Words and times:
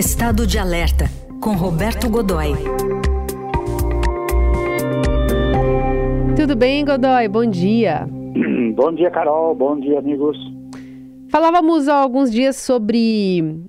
Estado 0.00 0.46
de 0.46 0.58
Alerta, 0.58 1.04
com 1.42 1.52
Roberto 1.52 2.08
Godoy. 2.08 2.54
Tudo 6.34 6.56
bem, 6.56 6.82
Godoy? 6.86 7.28
Bom 7.28 7.44
dia. 7.44 8.08
Bom 8.74 8.94
dia, 8.94 9.10
Carol. 9.10 9.54
Bom 9.54 9.78
dia, 9.78 9.98
amigos. 9.98 10.38
Falávamos 11.28 11.86
há 11.86 11.96
alguns 11.96 12.32
dias 12.32 12.56
sobre 12.56 13.60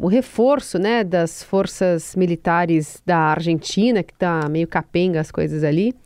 o 0.00 0.06
reforço 0.06 0.78
né, 0.78 1.02
das 1.02 1.42
forças 1.42 2.14
militares 2.14 3.02
da 3.04 3.18
Argentina, 3.18 4.04
que 4.04 4.12
está 4.12 4.48
meio 4.48 4.68
capenga 4.68 5.20
as 5.20 5.32
coisas 5.32 5.64
ali. 5.64 5.96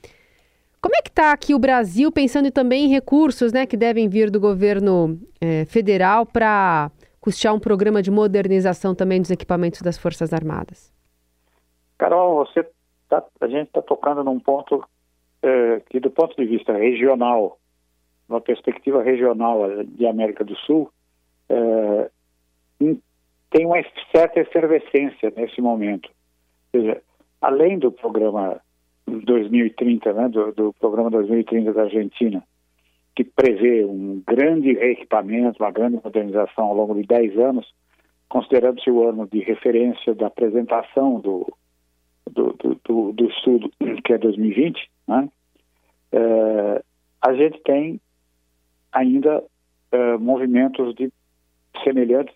Como 0.81 0.97
é 0.97 1.03
que 1.03 1.11
está 1.11 1.33
aqui 1.33 1.55
o 1.55 1.59
Brasil, 1.59 2.11
pensando 2.11 2.51
também 2.51 2.87
em 2.87 2.89
recursos 2.89 3.53
né, 3.53 3.67
que 3.67 3.77
devem 3.77 4.09
vir 4.09 4.31
do 4.31 4.41
governo 4.41 5.21
eh, 5.39 5.67
federal 5.67 6.25
para 6.25 6.91
custear 7.23 7.55
um 7.55 7.61
programa 7.61 8.03
de 8.03 8.11
modernização 8.11 8.95
também 8.95 9.21
dos 9.21 9.31
equipamentos 9.31 9.81
das 9.81 9.97
Forças 9.97 10.33
Armadas? 10.35 10.93
Carol, 11.97 12.45
você 12.45 12.69
tá, 13.09 13.25
a 13.41 13.47
gente 13.47 13.69
está 13.69 13.81
tocando 13.81 14.25
num 14.25 14.41
ponto 14.41 14.85
eh, 15.41 15.81
que, 15.89 16.01
do 16.01 16.11
ponto 16.11 16.37
de 16.37 16.45
vista 16.45 16.73
regional, 16.73 17.59
uma 18.29 18.41
perspectiva 18.41 19.03
regional 19.03 19.85
de 19.85 20.05
América 20.05 20.45
do 20.45 20.57
Sul, 20.57 20.91
eh, 21.49 22.11
tem 23.51 23.67
uma 23.67 23.77
certa 24.15 24.41
efervescência 24.41 25.33
nesse 25.37 25.61
momento. 25.61 26.11
Ou 26.75 26.81
seja, 26.81 27.03
além 27.41 27.79
do 27.79 27.93
programa 27.93 28.61
2030, 29.07 30.13
né, 30.13 30.29
do, 30.29 30.53
do, 30.53 30.73
programa 30.75 31.11
2030 31.11 31.73
da 31.73 31.83
Argentina, 31.83 32.43
que 33.15 33.25
prevê 33.25 33.85
um 33.85 34.23
grande 34.27 34.73
reequipamento, 34.73 35.63
uma 35.63 35.71
grande 35.71 36.01
modernização 36.03 36.65
ao 36.65 36.75
longo 36.75 36.95
de 36.95 37.03
10 37.03 37.39
anos, 37.39 37.73
considerando-se 38.29 38.91
o 38.91 39.07
ano 39.07 39.27
de 39.27 39.41
referência 39.41 40.15
da 40.15 40.29
apresentação 40.29 41.21
do, 41.21 41.47
do, 42.31 42.57
do, 42.85 43.13
do 43.13 43.25
estudo, 43.29 43.71
que 44.05 44.13
é 44.13 44.19
2020, 44.19 44.91
né, 45.07 45.29
é, 46.13 46.83
a 47.21 47.35
gente 47.35 47.61
tem 47.63 48.01
ainda 48.91 49.43
é, 49.91 50.17
movimentos 50.17 50.95
de 50.95 51.13
semelhantes 51.85 52.35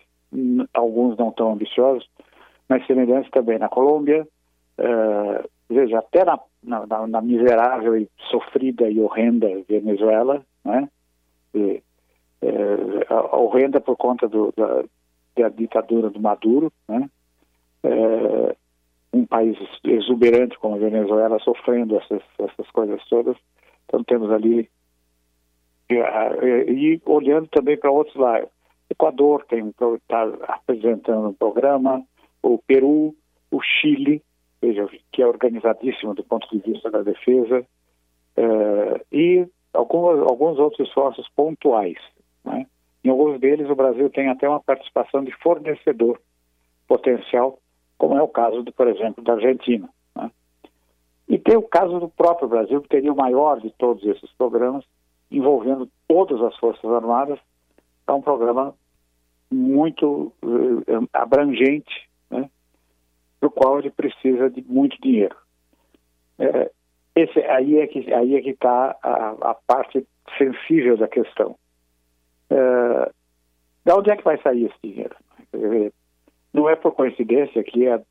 alguns 0.73 1.17
não 1.17 1.31
tão 1.31 1.53
ambiciosos, 1.53 2.07
mas 2.67 2.85
semelhantes 2.85 3.31
também 3.31 3.57
na 3.57 3.69
Colômbia, 3.69 4.27
uh, 4.77 5.49
veja, 5.69 5.99
até 5.99 6.25
na, 6.25 6.39
na, 6.63 7.07
na, 7.07 7.21
miserável 7.21 7.97
e 7.97 8.09
sofrida 8.29 8.89
e 8.89 8.99
horrenda 8.99 9.47
Venezuela, 9.67 10.43
né? 10.67 10.89
E, 11.53 11.81
uh, 12.41 13.35
horrenda 13.35 13.81
por 13.81 13.95
conta 13.97 14.27
do, 14.27 14.53
da, 14.55 14.83
da, 15.35 15.49
ditadura 15.49 16.09
do 16.09 16.19
Maduro, 16.19 16.71
né? 16.87 17.09
Uh, 17.83 18.55
um 19.13 19.25
país 19.25 19.57
exuberante 19.83 20.59
como 20.59 20.75
a 20.75 20.79
Venezuela 20.79 21.39
sofrendo 21.39 21.97
essas, 21.97 22.21
essas 22.37 22.69
coisas 22.71 23.03
todas. 23.09 23.37
Então 23.85 24.03
temos 24.03 24.29
ali 24.31 24.69
e, 25.89 25.95
e 25.95 27.01
olhando 27.05 27.47
também 27.47 27.77
para 27.77 27.89
outros 27.89 28.15
lados 28.17 28.49
Equador 28.89 29.45
tem 29.45 29.67
está 29.69 30.23
apresentando 30.47 31.29
um 31.29 31.33
programa, 31.33 32.03
o 32.41 32.57
Peru, 32.57 33.13
o 33.51 33.61
Chile, 33.61 34.21
veja, 34.61 34.87
que 35.11 35.21
é 35.21 35.27
organizadíssimo 35.27 36.13
do 36.13 36.23
ponto 36.23 36.47
de 36.49 36.59
vista 36.59 36.89
da 36.89 37.01
defesa, 37.01 37.65
uh, 38.37 39.05
e 39.11 39.45
alguns, 39.77 40.19
alguns 40.19 40.59
outros 40.59 40.87
esforços 40.87 41.27
pontuais. 41.35 41.97
Né? 42.43 42.65
Em 43.03 43.09
alguns 43.09 43.39
deles, 43.39 43.69
o 43.69 43.75
Brasil 43.75 44.09
tem 44.09 44.27
até 44.27 44.49
uma 44.49 44.59
participação 44.59 45.23
de 45.23 45.31
fornecedor 45.41 46.19
potencial, 46.87 47.59
como 47.97 48.17
é 48.17 48.21
o 48.21 48.27
caso, 48.27 48.63
de, 48.63 48.71
por 48.71 48.87
exemplo, 48.87 49.23
da 49.23 49.33
Argentina. 49.33 49.87
Né? 50.15 50.31
E 51.29 51.37
tem 51.37 51.55
o 51.55 51.61
caso 51.61 51.99
do 51.99 52.09
próprio 52.09 52.47
Brasil, 52.47 52.81
que 52.81 52.89
teria 52.89 53.13
o 53.13 53.17
maior 53.17 53.59
de 53.61 53.71
todos 53.77 54.03
esses 54.03 54.31
programas, 54.31 54.83
envolvendo 55.29 55.89
todas 56.07 56.41
as 56.41 56.57
Forças 56.57 56.89
Armadas, 56.89 57.39
é 58.07 58.11
um 58.11 58.21
programa 58.21 58.73
muito 59.51 60.33
uh, 60.41 61.07
abrangente, 61.13 62.09
né, 62.29 62.49
o 63.41 63.49
qual 63.49 63.79
ele 63.79 63.89
precisa 63.89 64.49
de 64.49 64.61
muito 64.61 64.99
dinheiro. 65.01 65.35
É, 66.39 66.71
esse, 67.19 67.39
aí 67.39 67.79
é 67.79 67.87
que 67.87 68.13
aí 68.13 68.35
é 68.35 68.41
que 68.41 68.51
está 68.51 68.95
a, 69.01 69.51
a, 69.51 69.55
parte 69.55 70.05
sensível 70.37 70.97
da 70.97 71.07
questão. 71.07 71.55
É, 72.49 73.11
de 73.85 73.91
onde 73.91 74.11
é 74.11 74.17
que 74.17 74.23
vai 74.23 74.39
sair 74.41 74.65
esse 74.65 74.77
dinheiro? 74.83 75.15
Não 76.53 76.69
é 76.69 76.75
por 76.75 76.91
coincidência 76.93 77.63
que 77.63 77.87
é, 77.87 78.01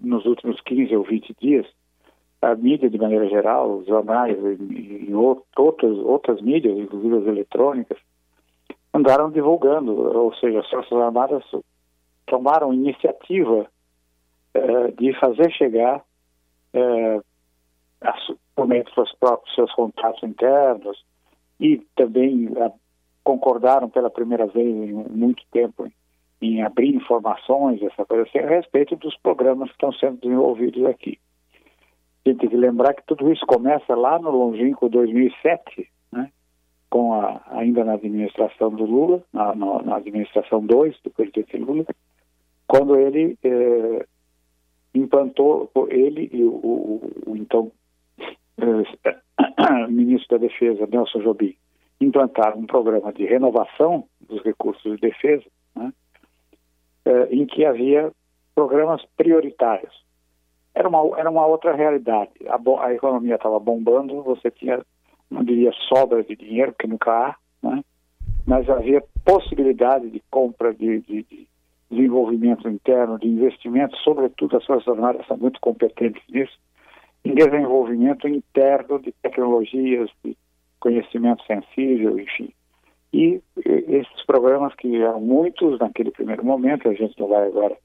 nos 0.00 0.24
últimos 0.26 0.60
15 0.60 0.94
ou 0.96 1.04
20 1.04 1.34
dias 1.40 1.66
a 2.40 2.54
mídia 2.54 2.88
de 2.88 2.98
maneira 2.98 3.28
geral, 3.28 3.78
os 3.78 3.86
jornais 3.86 4.36
e, 4.38 5.06
e 5.08 5.14
outras, 5.14 6.40
mídias, 6.40 6.78
inclusive 6.78 7.16
as 7.16 7.26
eletrônicas, 7.26 7.98
andaram 8.94 9.30
divulgando, 9.30 9.92
ou 9.92 10.32
seja, 10.34 10.60
as 10.60 10.70
Forças 10.70 10.92
Armadas 10.92 11.44
tomaram 12.26 12.72
iniciativa 12.72 13.66
eh, 14.54 14.90
de 14.96 15.12
fazer 15.18 15.50
chegar, 15.50 16.02
eh, 16.72 17.20
dos 18.66 18.94
seus 18.94 19.12
próprios 19.14 19.54
seus 19.54 19.72
contatos 19.72 20.22
internos, 20.22 21.04
e 21.60 21.78
também 21.96 22.48
eh, 22.56 22.72
concordaram 23.24 23.88
pela 23.88 24.10
primeira 24.10 24.46
vez 24.46 24.66
em 24.66 24.92
muito 24.92 25.42
tempo 25.50 25.90
em, 26.40 26.62
abrir 26.62 26.94
informações, 26.94 27.82
essa 27.82 28.04
coisa 28.04 28.24
assim, 28.24 28.38
a 28.38 28.48
respeito 28.48 28.96
dos 28.96 29.16
programas 29.18 29.68
que 29.68 29.74
estão 29.74 29.92
sendo 29.92 30.20
desenvolvidos 30.20 30.84
aqui. 30.86 31.18
A 32.24 32.30
gente 32.30 32.40
tem 32.40 32.50
que 32.50 32.56
lembrar 32.56 32.94
que 32.94 33.02
tudo 33.06 33.32
isso 33.32 33.44
começa 33.46 33.94
lá 33.94 34.18
no 34.18 34.30
longínquo 34.30 34.88
2007, 34.88 35.88
com 36.90 37.12
a, 37.12 37.42
ainda 37.50 37.84
na 37.84 37.94
administração 37.94 38.70
do 38.70 38.84
Lula, 38.84 39.22
na, 39.32 39.54
na, 39.54 39.82
na 39.82 39.96
administração 39.96 40.64
2 40.64 40.96
do 41.02 41.10
presidente 41.10 41.56
Lula, 41.56 41.84
quando 42.66 42.96
ele 42.96 43.36
eh, 43.42 44.06
implantou, 44.94 45.70
ele 45.90 46.30
e 46.32 46.42
o, 46.44 46.50
o, 46.50 47.12
o 47.26 47.36
então 47.36 47.70
ministro 49.88 50.38
da 50.38 50.46
Defesa, 50.46 50.86
Nelson 50.86 51.20
Jobim, 51.20 51.56
implantaram 52.00 52.58
um 52.58 52.66
programa 52.66 53.12
de 53.12 53.24
renovação 53.24 54.04
dos 54.20 54.42
recursos 54.42 54.82
de 54.82 54.98
defesa, 54.98 55.44
né, 55.74 55.92
eh, 57.04 57.28
em 57.30 57.46
que 57.46 57.64
havia 57.64 58.12
programas 58.54 59.02
prioritários. 59.16 60.04
Era 60.74 60.88
uma, 60.88 61.18
era 61.18 61.30
uma 61.30 61.46
outra 61.46 61.74
realidade. 61.74 62.30
A, 62.48 62.84
a 62.84 62.94
economia 62.94 63.34
estava 63.34 63.58
bombando, 63.58 64.22
você 64.22 64.50
tinha 64.50 64.80
não 65.30 65.44
diria 65.44 65.72
sobra 65.88 66.22
de 66.22 66.34
dinheiro, 66.36 66.74
que 66.78 66.86
nunca 66.86 67.10
há, 67.10 67.36
né? 67.62 67.82
mas 68.46 68.68
havia 68.68 69.02
possibilidade 69.24 70.10
de 70.10 70.22
compra 70.30 70.72
de, 70.72 71.00
de, 71.00 71.22
de, 71.24 71.48
desenvolvimento 71.90 72.68
interno, 72.68 73.18
de 73.18 73.28
investimento, 73.28 73.96
sobretudo 73.98 74.56
as 74.56 74.64
Forças 74.64 74.88
Armadas 74.88 75.26
são 75.26 75.36
muito 75.36 75.58
competentes 75.60 76.22
nisso, 76.28 76.52
em 77.24 77.34
desenvolvimento 77.34 78.28
interno 78.28 79.00
de 79.00 79.12
tecnologias, 79.22 80.10
de 80.24 80.36
conhecimento 80.80 81.44
sensível, 81.44 82.18
enfim. 82.18 82.52
E 83.12 83.40
esses 83.64 84.24
programas, 84.26 84.74
que 84.74 84.96
eram 84.96 85.20
muitos 85.20 85.78
naquele 85.78 86.10
primeiro 86.10 86.44
momento, 86.44 86.88
a 86.88 86.94
gente 86.94 87.18
não 87.18 87.28
vai 87.28 87.46
agora 87.46 87.76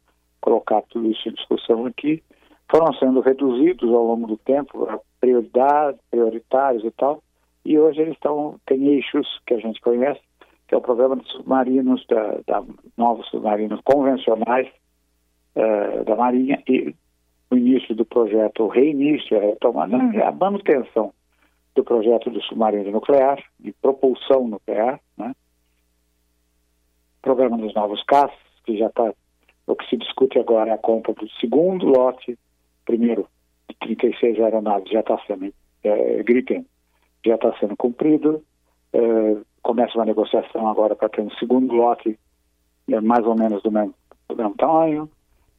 colocar 0.42 0.82
tudo 0.84 1.10
isso 1.10 1.30
em 1.30 1.34
discussão 1.34 1.86
aqui, 1.86 2.22
foram 2.70 2.94
sendo 2.94 3.22
reduzidos 3.22 3.90
ao 3.90 4.06
longo 4.06 4.28
do 4.28 4.38
tempo 4.38 4.86
a 4.90 5.00
prioridade, 5.20 5.98
prioritários 6.12 6.84
e 6.84 6.92
tal, 6.92 7.24
e 7.64 7.80
hoje 7.80 8.02
eles 8.02 8.16
estão, 8.16 8.60
tem 8.66 8.88
eixos 8.88 9.40
que 9.46 9.54
a 9.54 9.60
gente 9.60 9.80
conhece, 9.80 10.20
que 10.68 10.76
é 10.76 10.78
o 10.78 10.82
programa 10.82 11.16
de 11.16 11.30
submarinos, 11.32 12.06
da, 12.08 12.40
da 12.46 12.64
novos 12.98 13.28
submarinos 13.30 13.80
convencionais 13.86 14.68
uh, 15.56 16.04
da 16.04 16.16
Marinha, 16.16 16.62
e 16.68 16.94
o 17.54 17.58
início 17.58 17.96
do 17.96 18.06
projeto, 18.06 18.64
o 18.64 18.68
reinício, 18.68 19.38
a 19.38 19.42
retomada, 19.42 19.96
a 19.96 20.32
manutenção 20.32 21.14
do 21.76 21.84
projeto 21.84 22.30
do 22.30 22.42
submarino 22.42 22.92
nuclear, 22.92 23.42
de 23.60 23.72
propulsão 23.74 24.48
nuclear, 24.48 25.00
né? 25.18 25.34
programa 27.22 27.58
dos 27.58 27.74
novos 27.74 28.04
caças, 28.04 28.38
que 28.66 28.78
já 28.78 28.88
está, 28.88 29.14
o 29.68 29.76
que 29.76 29.90
se 29.90 29.98
discute 29.98 30.40
agora 30.40 30.72
é 30.72 30.74
a 30.74 30.78
compra 30.78 31.14
do 31.14 31.30
segundo 31.40 31.86
lote, 31.86 32.38
primeiro 32.86 33.28
de 33.70 33.76
36 33.78 34.40
aeronaves 34.40 34.90
já 34.90 35.00
está 35.00 35.18
sendo 35.26 35.54
é, 35.84 36.24
Gripen 36.24 36.66
já 37.26 37.36
está 37.36 37.58
sendo 37.58 37.76
cumprido. 37.78 38.44
É, 38.92 39.38
começa 39.62 39.98
uma 39.98 40.06
negociação 40.06 40.68
agora 40.68 40.96
para 40.96 41.10
ter 41.10 41.22
um 41.22 41.32
segundo 41.32 41.74
lote 41.74 42.20
é, 42.90 43.00
mais 43.00 43.26
ou 43.26 43.36
menos 43.36 43.64
do 43.64 43.72
mesmo, 43.72 43.94
do 44.28 44.36
mesmo 44.36 44.56
tamanho. 44.56 45.10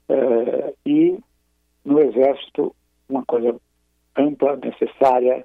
É, 0.08 0.74
e 0.84 1.18
no 1.84 2.00
Exército, 2.00 2.74
uma 3.08 3.24
coisa 3.24 3.54
ampla, 4.16 4.56
necessária, 4.56 5.44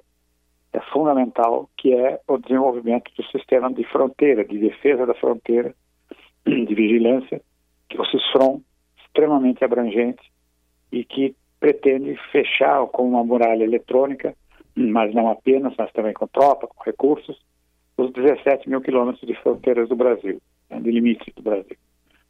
é 0.72 0.80
fundamental, 0.92 1.68
que 1.76 1.92
é 1.92 2.20
o 2.28 2.38
desenvolvimento 2.38 3.10
do 3.16 3.24
sistema 3.24 3.72
de 3.72 3.84
fronteira, 3.84 4.44
de 4.44 4.58
defesa 4.58 5.04
da 5.04 5.14
fronteira, 5.14 5.74
de 6.46 6.74
vigilância, 6.74 7.40
que 7.88 8.00
o 8.00 8.04
CISFRON 8.04 8.60
extremamente 9.04 9.64
abrangente 9.64 10.22
e 10.92 11.04
que 11.04 11.34
pretende 11.58 12.16
fechar 12.30 12.86
com 12.86 13.08
uma 13.08 13.24
muralha 13.24 13.64
eletrônica, 13.64 14.34
mas 14.74 15.12
não 15.12 15.28
apenas, 15.28 15.74
mas 15.76 15.92
também 15.92 16.14
com 16.14 16.26
tropa, 16.28 16.68
com 16.68 16.82
recursos, 16.84 17.38
os 17.96 18.12
17 18.12 18.68
mil 18.68 18.80
quilômetros 18.80 19.26
de 19.26 19.34
fronteiras 19.42 19.88
do 19.88 19.96
Brasil, 19.96 20.40
né, 20.70 20.80
de 20.80 20.90
limites 20.90 21.34
do 21.34 21.42
Brasil. 21.42 21.76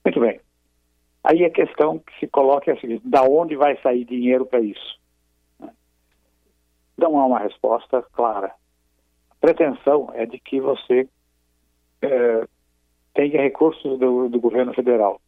Muito 0.05 0.19
bem. 0.19 0.41
Aí 1.23 1.45
a 1.45 1.51
questão 1.51 1.99
que 1.99 2.19
se 2.19 2.27
coloca 2.27 2.71
é 2.71 2.75
a 2.75 2.81
seguinte: 2.81 3.07
da 3.07 3.23
onde 3.23 3.57
vai 3.57 3.77
sair 3.83 4.05
dinheiro 4.05 4.47
para 4.47 4.61
isso? 4.61 4.99
Não 6.97 7.19
há 7.19 7.27
uma 7.27 7.39
resposta 7.39 8.03
clara. 8.13 8.55
A 9.31 9.35
pretensão 9.41 10.11
é 10.15 10.27
de 10.27 10.39
que 10.39 10.61
você 10.61 11.09
é, 12.03 12.47
tenha 13.15 13.43
recursos 13.43 13.99
do, 13.99 14.29
do 14.29 14.41
governo 14.41 14.73
federal. 14.75 15.21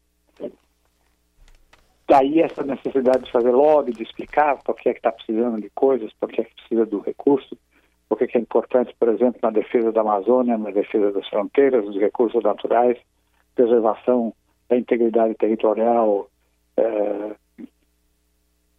Daí 2.09 2.41
essa 2.41 2.63
necessidade 2.63 3.25
de 3.25 3.33
fazer 3.33 3.53
lobby, 3.53 3.93
de 3.93 4.03
explicar 4.03 4.63
por 4.63 4.77
que 4.77 4.89
é 4.89 4.93
está 4.93 5.11
precisando 5.13 5.61
de 5.61 5.71
coisas, 5.71 6.13
por 6.21 6.29
que 6.29 6.43
é 6.43 6.45
que 6.45 6.55
precisa 6.55 6.85
do 6.85 7.01
recurso, 7.01 7.57
por 8.09 8.19
que 8.19 8.37
é 8.37 8.41
importante, 8.41 8.95
por 8.99 9.09
exemplo, 9.09 9.41
na 9.43 9.51
defesa 9.51 9.91
da 9.93 10.03
Amazônia, 10.03 10.59
na 10.59 10.71
defesa 10.71 11.11
das 11.13 11.27
fronteiras, 11.29 11.85
dos 11.87 11.97
recursos 11.97 12.43
naturais, 12.43 12.99
preservação 13.55 14.35
da 14.73 14.77
integridade 14.79 15.35
territorial 15.35 16.31
é, 16.79 17.37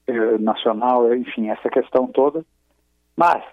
é, 0.08 0.38
nacional, 0.40 1.14
enfim, 1.14 1.50
essa 1.50 1.70
questão 1.70 2.08
toda. 2.08 2.44
Mas 3.16 3.44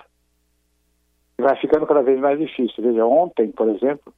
vai 1.38 1.56
ficando 1.60 1.87
cada 1.87 2.02
vez 2.02 2.19
mais 2.19 2.38
difícil. 2.38 2.82
Veja, 2.82 3.04
ontem, 3.04 3.52
por 3.52 3.69
exemplo, 3.69 4.12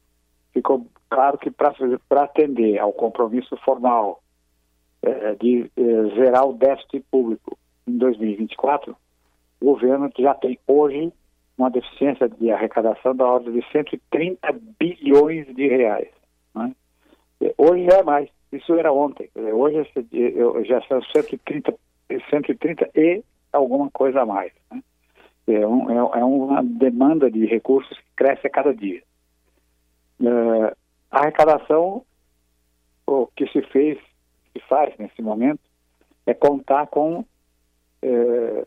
ficou 0.52 0.86
claro 1.10 1.36
que 1.36 1.50
para 1.50 2.22
atender 2.22 2.78
ao 2.78 2.92
compromisso 2.92 3.56
formal 3.58 4.22
é, 5.02 5.34
de 5.34 5.70
é, 5.76 6.14
zerar 6.14 6.46
o 6.46 6.52
déficit 6.52 7.04
público 7.10 7.58
em 7.88 7.98
2024, 7.98 8.96
o 9.60 9.64
governo 9.64 10.10
já 10.16 10.32
tem 10.34 10.56
hoje 10.66 11.12
uma 11.58 11.70
deficiência 11.70 12.28
de 12.28 12.50
arrecadação 12.52 13.14
da 13.16 13.26
ordem 13.26 13.52
de 13.52 13.66
130 13.72 14.38
bilhões 14.78 15.46
de 15.54 15.66
reais. 15.66 16.08
Né? 16.54 16.72
Hoje 17.58 17.84
já 17.84 17.98
é 17.98 18.02
mais, 18.02 18.28
isso 18.52 18.74
era 18.74 18.92
ontem. 18.92 19.30
Hoje 19.34 19.84
já 20.64 20.80
são 20.82 21.02
130, 21.02 21.74
130 22.30 22.90
e 22.94 23.22
alguma 23.52 23.90
coisa 23.90 24.22
a 24.22 24.26
mais. 24.26 24.52
Né? 24.70 24.82
É, 25.46 25.66
um, 25.66 25.90
é, 25.90 26.20
é, 26.20 26.24
uma 26.24 26.62
demanda 26.62 27.30
de 27.30 27.44
recursos 27.46 27.98
que 27.98 28.06
cresce 28.14 28.46
a 28.46 28.50
cada 28.50 28.74
dia. 28.74 29.02
Uh, 30.20 30.74
a 31.10 31.18
arrecadação, 31.18 32.04
o 33.06 33.26
que 33.26 33.46
se 33.48 33.60
fez, 33.62 33.98
se 34.52 34.60
faz 34.68 34.96
nesse 34.98 35.20
momento, 35.20 35.60
é 36.26 36.32
contar 36.32 36.86
com 36.86 37.20
uh, 37.20 38.66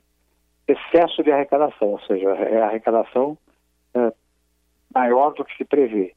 excesso 0.68 1.24
de 1.24 1.32
arrecadação, 1.32 1.90
ou 1.90 2.00
seja, 2.02 2.30
é 2.30 2.62
arrecadação 2.62 3.38
uh, 3.96 4.14
maior 4.94 5.34
do 5.34 5.46
que 5.46 5.56
se 5.56 5.64
prevê. 5.64 6.14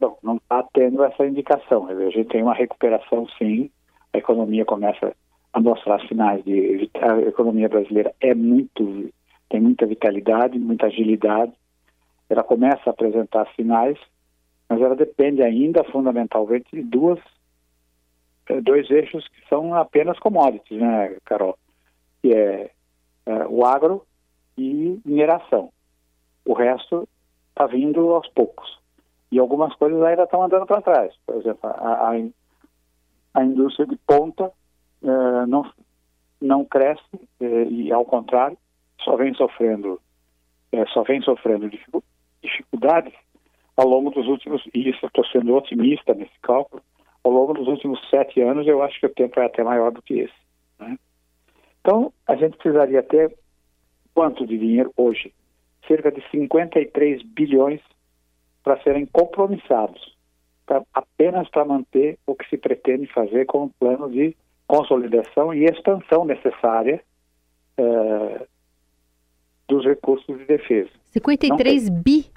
Bom, 0.00 0.16
não 0.22 0.36
está 0.36 0.62
tendo 0.72 1.02
essa 1.04 1.26
indicação. 1.26 1.88
A 1.88 2.10
gente 2.10 2.28
tem 2.28 2.42
uma 2.42 2.54
recuperação, 2.54 3.26
sim, 3.36 3.70
a 4.12 4.18
economia 4.18 4.64
começa 4.64 5.14
a 5.52 5.60
mostrar 5.60 6.00
sinais 6.06 6.44
de. 6.44 6.90
A 6.94 7.18
economia 7.20 7.68
brasileira 7.68 8.14
é 8.20 8.34
muito 8.34 9.10
tem 9.48 9.60
muita 9.60 9.86
vitalidade, 9.86 10.58
muita 10.58 10.86
agilidade. 10.86 11.52
Ela 12.28 12.42
começa 12.42 12.82
a 12.86 12.90
apresentar 12.90 13.48
sinais, 13.54 13.98
mas 14.68 14.80
ela 14.80 14.94
depende 14.94 15.42
ainda 15.42 15.82
fundamentalmente 15.84 16.68
de 16.72 16.82
duas, 16.82 17.18
eh, 18.48 18.60
dois 18.60 18.90
eixos 18.90 19.26
que 19.28 19.48
são 19.48 19.74
apenas 19.74 20.18
commodities, 20.18 20.78
né, 20.78 21.16
Carol? 21.24 21.58
Que 22.20 22.34
é, 22.34 22.70
é 23.24 23.46
o 23.48 23.64
agro 23.64 24.04
e 24.58 25.00
mineração. 25.04 25.70
O 26.44 26.52
resto 26.52 27.08
está 27.50 27.66
vindo 27.66 28.12
aos 28.14 28.28
poucos. 28.28 28.78
E 29.30 29.38
algumas 29.38 29.74
coisas 29.74 30.02
ainda 30.02 30.24
estão 30.24 30.42
andando 30.42 30.66
para 30.66 30.82
trás. 30.82 31.14
Por 31.26 31.36
exemplo, 31.36 31.68
a, 31.68 32.10
a, 32.10 32.14
a 33.34 33.44
indústria 33.44 33.86
de 33.86 33.96
ponta 33.96 34.50
eh, 35.02 35.46
não, 35.46 35.70
não 36.40 36.64
cresce, 36.64 37.02
eh, 37.40 37.64
e 37.64 37.92
ao 37.92 38.04
contrário, 38.04 38.56
só 39.02 39.16
vem 39.16 39.34
sofrendo, 39.34 40.00
é, 40.72 40.84
só 40.86 41.02
vem 41.02 41.20
sofrendo 41.22 41.70
dificuldades 42.42 43.12
ao 43.76 43.86
longo 43.86 44.10
dos 44.10 44.26
últimos, 44.26 44.62
e 44.74 44.88
isso 44.88 45.06
estou 45.06 45.24
sendo 45.26 45.54
otimista 45.54 46.14
nesse 46.14 46.38
cálculo, 46.42 46.82
ao 47.22 47.30
longo 47.30 47.54
dos 47.54 47.68
últimos 47.68 48.00
sete 48.10 48.40
anos 48.40 48.66
eu 48.66 48.82
acho 48.82 48.98
que 48.98 49.06
o 49.06 49.14
tempo 49.14 49.38
é 49.38 49.46
até 49.46 49.62
maior 49.62 49.92
do 49.92 50.02
que 50.02 50.20
esse. 50.20 50.34
Né? 50.78 50.98
Então, 51.80 52.12
a 52.26 52.34
gente 52.34 52.56
precisaria 52.56 53.02
ter 53.02 53.36
quanto 54.14 54.46
de 54.46 54.58
dinheiro 54.58 54.92
hoje? 54.96 55.32
Cerca 55.86 56.10
de 56.10 56.22
53 56.30 57.22
bilhões 57.22 57.80
para 58.68 58.82
serem 58.82 59.06
compromissados, 59.06 60.14
pra, 60.66 60.82
apenas 60.92 61.48
para 61.48 61.64
manter 61.64 62.18
o 62.26 62.34
que 62.34 62.46
se 62.50 62.58
pretende 62.58 63.06
fazer 63.06 63.46
com 63.46 63.64
o 63.64 63.70
plano 63.70 64.10
de 64.10 64.36
consolidação 64.66 65.54
e 65.54 65.64
expansão 65.64 66.26
necessária 66.26 67.02
uh, 67.80 68.46
dos 69.66 69.86
recursos 69.86 70.36
de 70.36 70.44
defesa. 70.44 70.90
53 71.12 71.88
bi? 71.88 72.30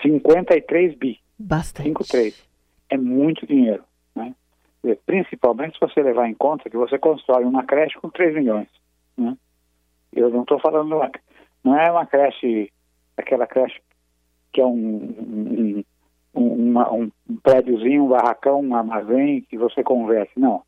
53 0.00 0.94
bi. 0.94 1.20
Bastante. 1.38 1.88
53. 1.88 2.48
É 2.88 2.96
muito 2.96 3.46
dinheiro. 3.46 3.84
Né? 4.16 4.34
Principalmente 5.04 5.74
se 5.74 5.80
você 5.80 6.02
levar 6.02 6.26
em 6.26 6.34
conta 6.34 6.70
que 6.70 6.76
você 6.78 6.98
constrói 6.98 7.44
uma 7.44 7.64
creche 7.64 7.98
com 8.00 8.08
3 8.08 8.34
milhões. 8.34 8.68
Né? 9.14 9.36
Eu 10.10 10.30
não 10.30 10.40
estou 10.40 10.58
falando, 10.58 10.96
uma, 10.96 11.10
não 11.62 11.78
é 11.78 11.90
uma 11.90 12.06
creche, 12.06 12.72
aquela 13.14 13.46
creche 13.46 13.78
que 14.52 14.60
é 14.60 14.66
um, 14.66 15.82
um, 16.34 16.52
uma, 16.68 16.92
um 16.92 17.10
prédiozinho, 17.42 18.04
um 18.04 18.08
barracão, 18.08 18.60
um 18.60 18.74
armazém 18.74 19.42
que 19.42 19.56
você 19.56 19.82
converte. 19.82 20.32
Não. 20.38 20.62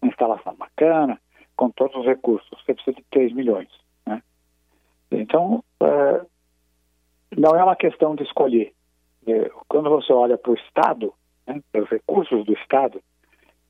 Uma 0.00 0.10
instalação 0.10 0.54
bacana, 0.56 1.20
com 1.56 1.70
todos 1.70 1.96
os 1.96 2.06
recursos, 2.06 2.48
você 2.50 2.74
precisa 2.74 2.96
de 2.96 3.04
3 3.10 3.32
milhões. 3.32 3.68
Né? 4.06 4.22
Então, 5.10 5.62
é, 5.80 6.26
não 7.36 7.54
é 7.54 7.62
uma 7.62 7.76
questão 7.76 8.14
de 8.14 8.24
escolher. 8.24 8.72
É, 9.26 9.50
quando 9.68 9.88
você 9.88 10.12
olha 10.12 10.36
para 10.36 10.50
o 10.50 10.54
Estado, 10.54 11.14
né, 11.46 11.60
para 11.70 11.82
os 11.82 11.88
recursos 11.88 12.44
do 12.44 12.52
Estado, 12.54 13.00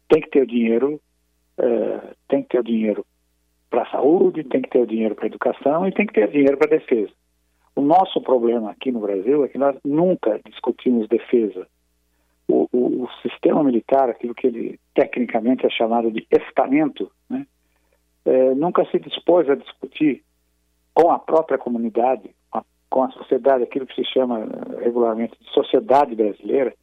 tem 0.08 0.22
que 0.22 0.30
ter 0.30 0.42
o 0.42 0.46
dinheiro, 0.46 1.00
é, 1.58 2.14
tem 2.28 2.42
que 2.42 2.48
ter 2.48 2.60
o 2.60 2.64
dinheiro 2.64 3.04
para 3.68 3.82
a 3.82 3.90
saúde, 3.90 4.44
tem 4.44 4.62
que 4.62 4.70
ter 4.70 4.80
o 4.80 4.86
dinheiro 4.86 5.14
para 5.14 5.24
a 5.24 5.28
educação 5.28 5.86
e 5.86 5.92
tem 5.92 6.06
que 6.06 6.12
ter 6.12 6.30
dinheiro 6.30 6.56
para 6.56 6.66
a 6.74 6.78
defesa. 6.78 7.12
O 7.74 7.80
nosso 7.80 8.20
problema 8.20 8.70
aqui 8.70 8.92
no 8.92 9.00
Brasil 9.00 9.44
é 9.44 9.48
que 9.48 9.58
nós 9.58 9.76
nunca 9.84 10.40
discutimos 10.44 11.08
defesa. 11.08 11.66
O, 12.48 12.68
o, 12.72 13.04
o 13.04 13.08
sistema 13.22 13.64
militar, 13.64 14.10
aquilo 14.10 14.34
que 14.34 14.46
ele 14.46 14.80
tecnicamente 14.94 15.64
é 15.64 15.70
chamado 15.70 16.10
de 16.10 16.26
estamento, 16.30 17.10
né, 17.30 17.46
é, 18.24 18.54
nunca 18.54 18.84
se 18.86 18.98
dispôs 18.98 19.48
a 19.48 19.54
discutir 19.54 20.22
com 20.94 21.10
a 21.10 21.18
própria 21.18 21.56
comunidade, 21.56 22.30
com 22.92 23.02
a 23.04 23.10
sociedade, 23.10 23.64
aquilo 23.64 23.86
que 23.86 23.94
se 23.94 24.04
chama 24.04 24.40
eh, 24.40 24.84
regularmente 24.84 25.34
de 25.40 25.50
sociedade 25.50 26.14
brasileira, 26.14 26.74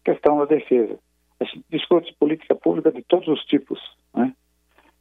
a 0.00 0.10
questão 0.10 0.36
da 0.38 0.44
defesa. 0.44 0.98
A 1.38 1.44
gente 1.44 1.64
discute 1.70 2.14
política 2.18 2.56
pública 2.56 2.90
de 2.90 3.00
todos 3.02 3.28
os 3.28 3.44
tipos, 3.44 3.78
né? 4.12 4.34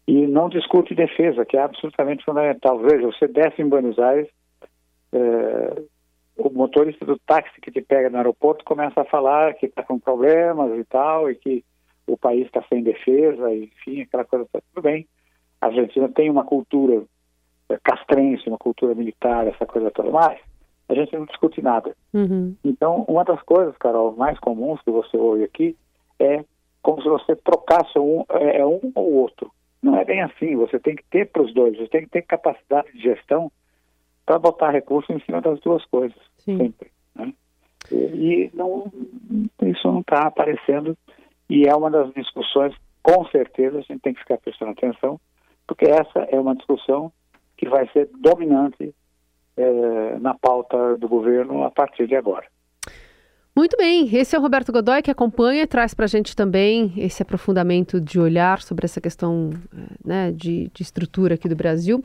E 0.08 0.28
não 0.28 0.50
discute 0.50 0.94
defesa, 0.94 1.46
que 1.46 1.58
é 1.58 1.62
absolutamente 1.62 2.24
fundamental. 2.24 2.78
Veja, 2.80 3.08
você 3.08 3.28
desce 3.28 3.62
em 3.62 3.68
Buenos 3.68 3.98
Aires, 3.98 4.30
é, 5.52 5.84
o 6.38 6.50
motorista 6.50 7.06
do 7.06 7.20
táxi 7.20 7.60
que 7.62 7.72
te 7.72 7.82
pega 7.82 8.10
no 8.10 8.18
aeroporto 8.18 8.64
começa 8.64 9.02
a 9.02 9.06
falar 9.06 9.54
que 9.56 9.66
está 9.66 9.84
com 9.84 10.00
problemas 10.00 10.78
e 10.80 10.84
tal, 10.86 11.30
e 11.30 11.36
que 11.36 11.64
o 12.08 12.18
país 12.18 12.46
está 12.46 12.64
sem 12.64 12.82
defesa, 12.82 13.54
enfim, 13.54 14.02
aquela 14.02 14.26
coisa. 14.26 14.48
Tudo 14.74 14.84
bem, 14.84 15.08
a 15.60 15.68
Argentina 15.68 16.10
tem 16.10 16.30
uma 16.30 16.44
cultura 16.44 17.04
eh, 17.70 17.80
castrense, 17.84 18.48
uma 18.48 18.58
cultura 18.58 18.96
militar, 18.96 19.48
essa 19.48 19.66
coisa 19.66 19.92
toda, 19.92 20.10
mas 20.10 20.40
a 20.90 20.96
gente 20.96 21.16
não 21.16 21.26
discute 21.26 21.62
nada. 21.62 21.96
Uhum. 22.14 22.56
Então, 22.64 23.06
uma 23.08 23.24
das 23.24 23.42
coisas, 23.44 23.78
Carol, 23.78 24.16
mais 24.16 24.40
comuns 24.40 24.82
que 24.82 24.92
você 24.92 25.16
ouve 25.18 25.44
aqui 25.44 25.76
é 26.20 26.44
como 26.82 27.02
se 27.02 27.08
você 27.08 27.36
trocasse 27.36 27.98
um, 28.00 28.26
é, 28.30 28.60
é 28.60 28.66
um 28.66 28.92
ou 28.96 29.14
outro. 29.14 29.52
Não 29.82 29.98
é 29.98 30.06
bem 30.06 30.22
assim, 30.22 30.56
você 30.56 30.80
tem 30.80 30.96
que 30.96 31.04
ter 31.10 31.30
para 31.30 31.42
os 31.42 31.54
dois, 31.54 31.78
você 31.78 31.88
tem 31.88 32.02
que 32.02 32.10
ter 32.10 32.22
capacidade 32.24 32.92
de 32.94 33.02
gestão 33.02 33.52
para 34.32 34.40
botar 34.40 34.72
recursos 34.72 35.14
em 35.14 35.20
cima 35.26 35.42
das 35.42 35.60
duas 35.60 35.84
coisas, 35.88 36.18
Sim. 36.38 36.58
sempre. 36.58 36.90
Né? 37.14 37.34
E, 37.92 37.96
e 37.96 38.52
não, 38.54 38.90
isso 39.64 39.86
não 39.86 40.00
está 40.00 40.22
aparecendo 40.22 40.98
e 41.50 41.68
é 41.68 41.76
uma 41.76 41.92
das 41.92 42.14
discussões, 42.14 42.74
com 43.04 43.26
certeza, 43.26 43.80
a 43.80 43.82
gente 43.82 44.00
tem 44.00 44.14
que 44.14 44.22
ficar 44.22 44.38
prestando 44.38 44.72
atenção, 44.72 45.20
porque 45.68 45.84
essa 45.84 46.20
é 46.30 46.40
uma 46.40 46.56
discussão 46.56 47.12
que 47.58 47.68
vai 47.68 47.90
ser 47.90 48.10
dominante 48.22 48.96
é, 49.58 50.18
na 50.20 50.34
pauta 50.34 50.96
do 50.96 51.10
governo 51.10 51.66
a 51.66 51.72
partir 51.72 52.08
de 52.08 52.16
agora. 52.16 52.46
Muito 53.54 53.76
bem, 53.76 54.08
esse 54.16 54.34
é 54.34 54.40
o 54.40 54.42
Roberto 54.42 54.72
Godoy 54.72 55.02
que 55.02 55.12
acompanha 55.12 55.64
e 55.64 55.68
traz 55.68 55.94
para 55.94 56.06
a 56.06 56.08
gente 56.08 56.38
também 56.38 56.94
esse 56.96 57.22
aprofundamento 57.22 58.00
de 58.00 58.18
olhar 58.18 58.62
sobre 58.62 58.86
essa 58.86 59.02
questão 59.02 59.50
né, 60.06 60.32
de, 60.32 60.72
de 60.74 60.84
estrutura 60.84 61.36
aqui 61.36 61.50
do 61.50 61.56
Brasil. 61.56 62.02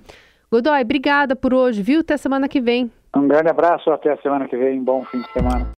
Godoy, 0.57 0.81
obrigada 0.81 1.37
por 1.37 1.53
hoje, 1.53 1.83
viu? 1.83 2.01
Até 2.01 2.17
semana 2.17 2.49
que 2.49 2.63
vem. 2.63 2.91
Um 3.15 3.29
grande 3.29 3.51
abraço, 3.51 3.91
até 3.91 4.11
a 4.11 4.17
semana 4.17 4.49
que 4.49 4.57
vem, 4.57 4.83
bom 4.83 5.05
fim 5.05 5.21
de 5.21 5.31
semana. 5.31 5.67